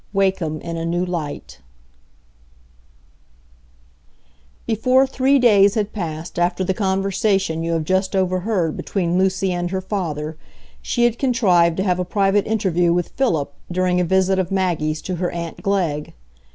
[0.13, 1.59] Wakem in a New Light
[4.65, 9.69] Before three days had passed after the conversation you have just overheard between Lucy and
[9.69, 10.37] her father
[10.81, 15.03] she had contrived to have a private interview with Philip during a visit of Maggie's
[15.03, 16.15] to her aunt Glegg.